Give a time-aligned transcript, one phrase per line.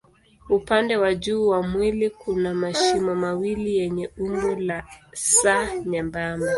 [0.49, 5.45] Upande wa juu wa mwili kuna mashimo mawili yenye umbo la S
[5.85, 6.47] nyembamba.